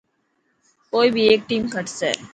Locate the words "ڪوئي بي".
0.93-1.23